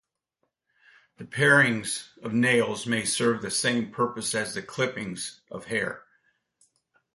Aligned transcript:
The 1.17 1.25
parings 1.25 2.17
of 2.23 2.33
nails 2.33 2.87
may 2.87 3.05
serve 3.05 3.43
the 3.43 3.51
same 3.51 3.91
purpose 3.91 4.33
as 4.33 4.55
the 4.55 4.63
clippings 4.63 5.41
of 5.51 5.65
hair. 5.65 6.05